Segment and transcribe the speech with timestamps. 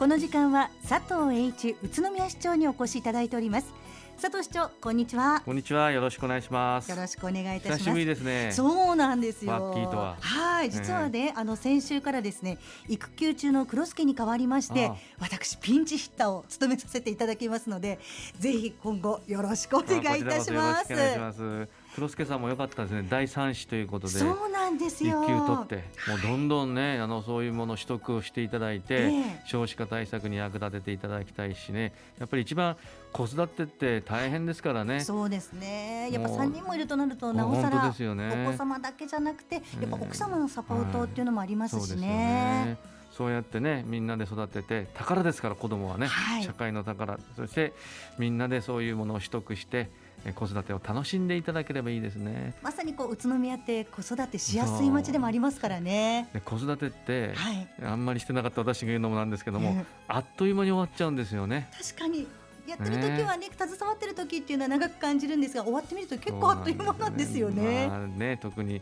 [0.00, 3.70] この時間は佐藤栄一宇都宮市長にお越しいただいております。
[4.18, 5.42] 佐藤市長こんにちは。
[5.44, 5.90] こんにちは。
[5.90, 6.90] よろしくお願いします。
[6.90, 7.78] よろしくお願いいたします。
[7.80, 8.50] 久しぶりですね。
[8.50, 9.52] そうなんですよ。
[9.52, 10.16] ワッキーとは。
[10.18, 10.70] はい。
[10.70, 12.56] 実はね、あの先週からですね
[12.88, 17.98] 育休中の黒助に代わりまして私ピンチヒッターを務めさせていただきますので
[18.38, 23.06] ぜひ今後よろしくお願いいたします黒助さんも良かったですね。
[23.10, 25.22] 第三子ということでそうなんですよ。
[25.24, 31.92] 育休取ってもうどんどんねあのそういうもの取得をしていただいて、ええ、少子化対策に役立てていただきたいしね。
[32.18, 32.76] やっぱり一番
[33.12, 35.00] 子育てって大変ですからね。
[35.00, 36.10] そうですね。
[36.12, 42.76] やっぱ三人もいるとなるとなおさら、ですよ、ね、お子様だけじゃなくてやっぱ奥様のサポートっていうのもありますしね。
[42.80, 47.18] えーそうやってねみんなで育てて宝ですから子供はね、はい、社会の宝。
[47.36, 47.74] そして
[48.18, 49.90] みんなでそういうものを取得して
[50.34, 52.54] 子育てを楽しんでいただければいいですね。
[52.62, 56.28] まさにこう宇都宮って子育てしやすい街でもありますからね。
[56.44, 61.70] 子育てって、はい、あんまりしてなかった私が言うのもなんですけども、えー、あっという間に終わっちゃうんですよね。
[61.76, 62.26] 確かに
[62.70, 67.86] やってる時はね、ね、携わってる時っていうのは長く感じるんですが終わってみると結構あっという間なんですよね。
[67.88, 68.80] まあ、ね特に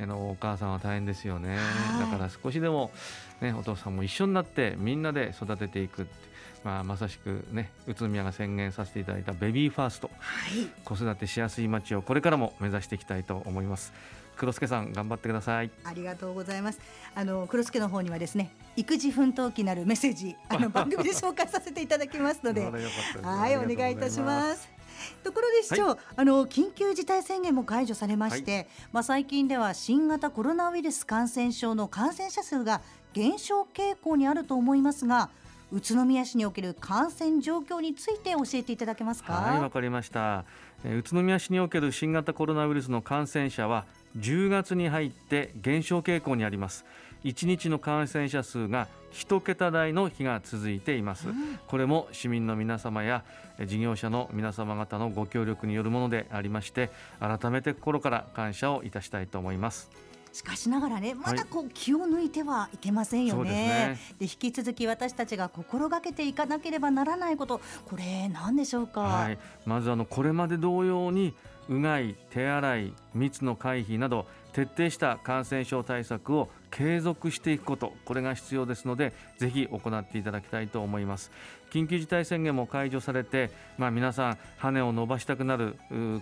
[0.00, 1.56] あのお母さんは大変ですよね。
[1.98, 2.90] だから少しでも
[3.40, 6.06] ねお父さんも一緒になってみんなで育てていく
[6.62, 13.94] まあ、まさしくね宇都宮が宣言させていただいたベビーファースト、はい、子育てしやすい街をこれからも目指していきたいと思います
[14.40, 15.70] 黒助さん頑張ってください。
[15.84, 16.80] ありがとうございます。
[17.14, 22.62] あの黒助の方にはですね育児奮闘期なるメッセージ あの番組で紹介させていただきますので。
[23.22, 24.66] はいお願いいたします。
[25.22, 32.80] ところで市長、はい、あの緊急事態宣言も解除されまして、はい、まあ最近では新型コロナウイルス感染症の感染者数が
[33.12, 35.30] 減少傾向にあると思いますが
[35.72, 39.34] 宇都宮市における感染状況について教えていただけますか？
[39.34, 40.44] はいわかりました。
[40.84, 43.84] 宇都宮市における新型コロナウイルスの感染者は
[44.18, 46.84] 10月に入って減少傾向にあります。
[47.24, 53.24] 1日の感染者数が1桁台の日が続いています、うん、これも市民の皆様や
[53.66, 59.90] 事業者の皆様方のご協力によるものでありまして改めて心から感謝をいたしたいと思います。
[60.32, 63.50] しかしながらねまだこう気を抜いてはいけませんよね。
[64.20, 69.00] で、ね、引き続き私たちが心がけていかなければならないことこれ何でしょうか？
[69.00, 71.34] はい、まずあのこれまで同様に
[71.70, 81.30] うがい手洗い密の回避など徹底した感染症対策を継続していくことこれが必要ですのでぜひ行っていただきたいと思います。
[81.70, 85.76] 緊急事態宣言も解除されて、まあ、皆さん羽を伸ばしたくなる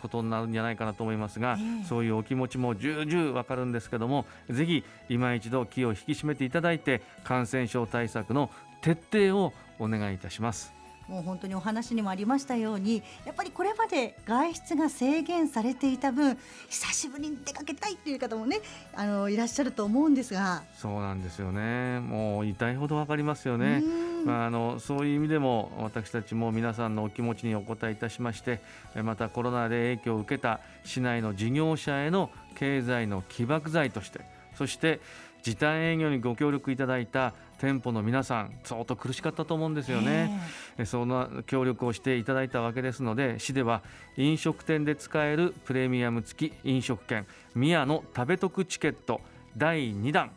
[0.00, 8.50] ことになるんじゃないかなと思いますが、えー、そういうお気持ちも重々わかるんですけどもぜひ今一度気を引き締めていただいて感染症対策の
[8.80, 10.72] 徹底をお願いいたします
[11.08, 16.38] もう本当にお話にもありましたようにやっぱりこれまで外出が制限されていた分
[16.68, 18.60] 久しぶりに出かけたいっていう方もね
[18.94, 20.62] あのいらっしゃると思うんですが。
[20.76, 22.00] そうなんですよね。
[22.00, 23.82] もう痛いほど分かりますよね。
[24.24, 28.60] まあ、あのそういう意味でも私たちも皆さんのお気持ちにお答えいたしまして
[29.02, 34.20] またコロナで影響を受けた市内の事業者への経済の起爆剤として
[34.56, 35.00] そして
[35.44, 40.40] 時短営業にご協力いただいた店舗の皆さん相当苦しかったと思うんですよね、
[40.86, 43.82] そんな協力をしていただいたわけですので市では
[44.16, 49.20] 飲食店で使えるプレミアム付き飲食券宮の食べ得チケット
[49.58, 50.30] 第2弾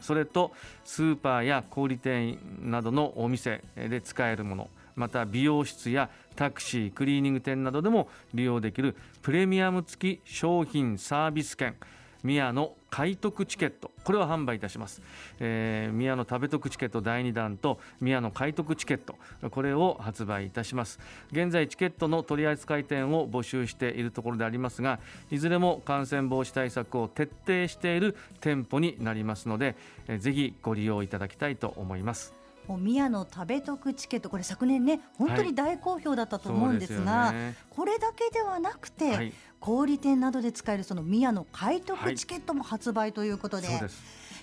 [0.00, 0.52] それと
[0.84, 11.76] スーパーや小売店などのお店で使えるものまた美容室やタクシークリーニング店などでも利用できるプレミアム付き商品サービス券
[12.26, 13.92] 宮の買得チケット。
[14.04, 15.00] これを販売いたします、
[15.40, 19.16] えー、宮の食べ得チケット第2弾と宮の買得チケット。
[19.50, 20.98] これを発売いたします。
[21.30, 24.98] 現在チケットの取扱店を募集しているところでありますが
[25.30, 29.76] いずれも感染防止対策を徹底している店舗になりますので、
[30.08, 32.34] えー、ぜひご利用いただきたいと思います。
[32.68, 39.32] もう宮の食べ得チケットこれ昨年ね本当に大好評だったと思うんですが、はいすね、これだけではなくて、はい、
[39.66, 43.66] 小売店などで使えるその宮の買得チケットも発売ということで。
[43.66, 43.80] はい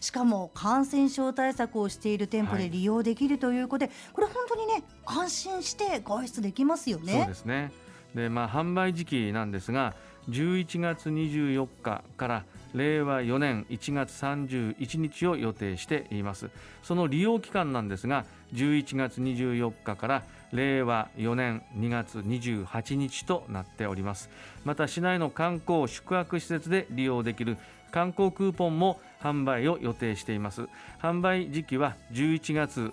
[0.01, 7.13] しかも感染症対策をしている店舗で利用できるということで、これ本当にね安心して外出できますよね。
[7.13, 7.71] そうですね
[8.13, 9.93] でまあ販売時期なんですが
[10.29, 16.49] 11月24日から令和4年1月31日を予定しています。
[16.81, 24.29] その利用期間なんですが11月24日から令和4年2月28日となっております。
[24.65, 27.57] また市内の観光宿泊施設で利用できる
[27.91, 30.67] 観光クーポンも販売を予定しています。
[31.01, 32.91] 販売時期は11月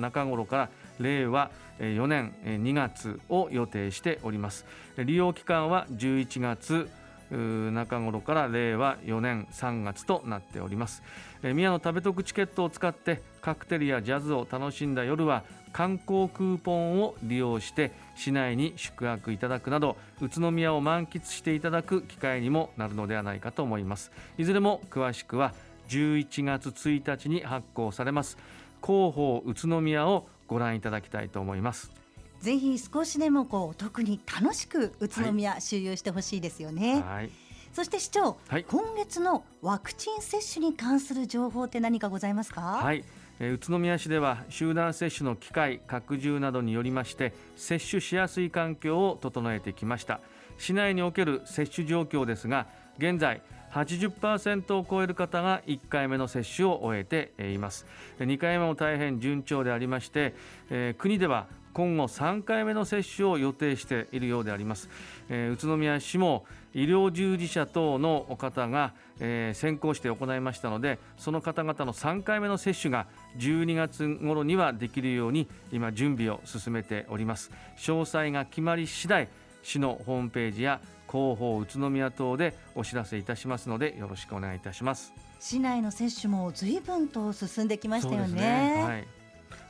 [0.00, 0.68] 中頃から
[1.00, 1.50] 令和
[1.80, 4.64] 4年2月を予定しております。
[4.96, 6.88] 利用期間は11月
[7.36, 11.02] 中頃から令和4年3月となっております、
[11.42, 24.12] え宮野食べ得チケットを使ってカクテルやジャズを楽しんだ夜は観光クーポンを利用して市内に宿泊いただくなど宇都宮を満喫していただく機会にもなるのではないかと思います。
[24.36, 25.54] いずれも詳しくは
[25.88, 28.36] 11月1日に発行されます。
[28.84, 32.01] 広報宇都宮をご覧いただきたいと思います。
[32.42, 37.30] ぜひ少しでもこう特に楽しく宇都宮周遊してほしいですよね、はい、
[37.72, 42.60] そして市長、はい、今月のワクチン接種に関する情報って何かございますか？
[42.60, 43.04] はい。
[43.40, 50.20] 宇都宮市では集団接種の機会拡充などによりまして接種しやすい環境を整えてきました。
[50.58, 52.66] 市内における接種状況ですが
[52.98, 53.40] 現在
[53.72, 57.86] 80%を超える方が1回目の接種を終えています。
[58.18, 60.34] 2回目も大変順調でありまして、
[60.70, 64.88] えー、国では今後3回目の接種を予定しているようであります、
[65.28, 73.06] えー、宇都宮市も医療従事者等の方が、えー、先行して行いましたのでその方々の3回目の接種が
[73.38, 77.50] 12月頃にはできるように今準備を進めております。
[77.76, 79.28] 詳細が決まり次第
[79.62, 80.80] 市のホームページや
[81.10, 85.12] 広報宇都宮等でお知らせいたしますのでよろしくお願いいたします。
[85.40, 89.21] 市内の接種も随分と進んできましたよね、ね、はい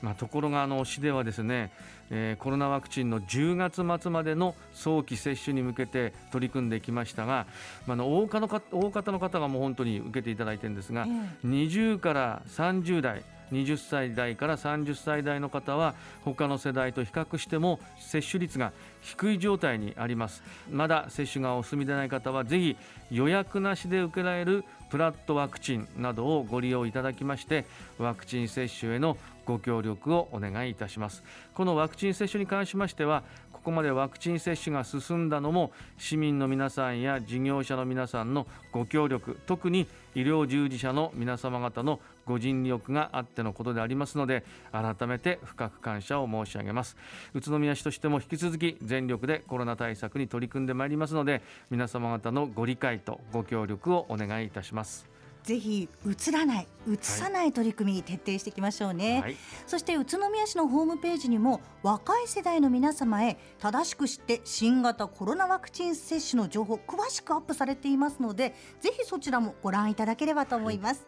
[0.02, 1.70] まあ、ところがあの市ではですね、
[2.14, 7.46] えー、コロナワクチンの10月末までの早期接種に向けて取り組んできましたが、
[7.86, 15.94] まあ、の大方の大方の方がもう本当に受けていただいてるんですが、えー、20から30代20歳代から30歳代の方は
[16.24, 18.72] 他の世代と比較しても接種率が
[19.02, 20.42] 低い状態にあります。
[20.70, 22.76] まだ接種がお済みでない方はぜひ
[23.10, 27.64] 予約なしで受けられるプラットワクチンなどをご利用いただきまして
[27.98, 31.22] ワクチン接種へのご協力をお願いいたします。
[31.54, 33.22] このワクチン接種に関しましては
[33.52, 46.96] ここまでワクチン接種が進んだのも市民の皆さんや事業者の皆さんのご協力特に医療従事者の皆様方のご尽力があってのことでありますので改めて深く感謝を申し上げます。
[47.34, 51.40] 宇都宮市としても引き続き全力でコロナ対策に取り組んでまいりますので
[51.70, 55.11] 皆様方のご理解とご協力をお願いいたします。
[55.44, 59.36] ぜひ映らない映さない取り組み、徹底していきましょうね、はい、
[59.66, 71.06] そして宇都宮市のホームページにも若い世代の皆様へ正しく知って新型コロナワクチン接種の情報詳しくアップされていますのでぜひそちらもご覧いただければと思います、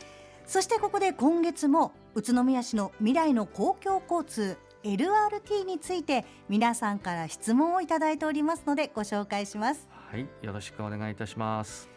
[0.00, 0.08] はい、
[0.46, 9.88] そしてここで今月も宇都宮市の未来の公共交通 LRT について皆さんから質問をいただいておりますのでご紹介します。
[10.12, 11.88] はいよろしくお願いいたします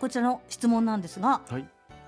[0.00, 1.64] こちらの質問なんですが、はい、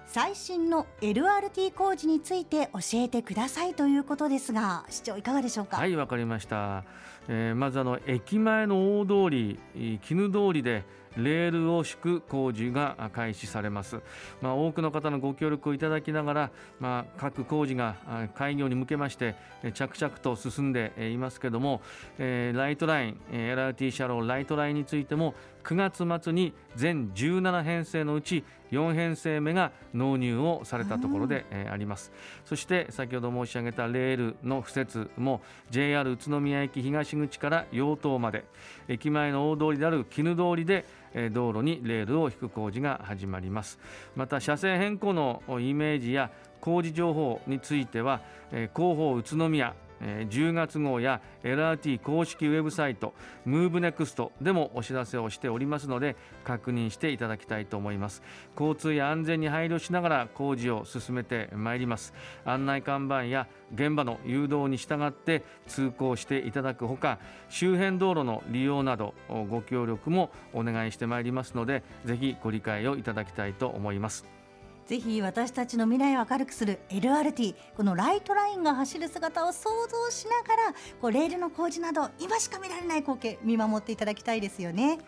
[0.06, 5.76] 最新の LRT 工事について教えてくださいということですが市長いかがでしょうか？
[5.76, 6.84] はいわかりました、
[7.28, 9.58] えー、まずあの駅前の大通り
[10.02, 10.84] 鬼怒通りで
[11.16, 14.00] レールを敷く工事が開始されます、
[14.40, 17.96] まあ、多くの方のご協力をいただきながら、まあ、各工事が
[18.34, 19.34] 開業に向けまして
[19.74, 21.82] 着々と進んでいますけれども、
[22.19, 32.10] えー、ライトライン LRT 車両ライトラインについても9月末に全17編成のうち4編成目が納入をされたところで、えあります。
[32.46, 38.44] そして先ほど申し上げたレールの敷設も JR 宇都宮駅東口から陽東まで。
[38.88, 40.84] 駅前の大通りである絹通りで
[41.32, 43.78] 道路にレールを引く工事が始まります。
[44.16, 46.30] また車線変更のイメージや
[46.60, 48.20] 工事情報については
[48.50, 53.14] 広報宇都宮10月号や LRT 公式ウェブサイト
[53.46, 58.22] MoveNext でもお知らせをしておりますので確認していただきたいと思います。
[58.58, 62.12] 交通や安全に配慮しながら工事を進めてまいります。
[62.44, 67.18] 案内看板や現場の誘導に従って通行していただくほか
[67.48, 69.14] 周辺道路の利用など
[69.48, 74.42] ご協力もお願いしてまいりますのでぜひご理解をいただきたいと思います。
[74.86, 84.98] ぜひ私たちの未来を明るくする LRT このライトラインが走る姿を想像しながらこうレールの工事など今しか見られない光景見守っていただきたいですよね。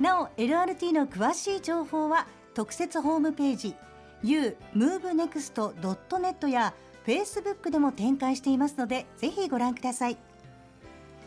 [0.00, 3.76] なお LRT の詳しい情報は特設ホームページ
[4.24, 6.74] youmovenext.net や
[7.06, 10.16] Facebook でも展開していますのでぜひご覧ください。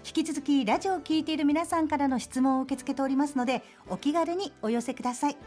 [0.06, 5.38] 引き続きラジオを聴いている皆さんからの質問を受け付けておりますのでお気軽にお寄せください。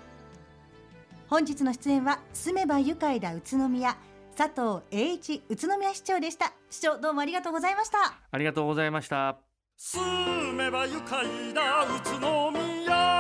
[1.29, 3.99] 本日の出演は住めば愉快だ宇都宮
[4.35, 6.53] 佐藤栄一宇都宮市長でした。
[6.71, 7.99] 市長どうもありがとうございました。
[8.31, 9.37] ありがとうございました。
[9.77, 10.01] 住
[10.55, 13.18] めば愉快だ宇都宮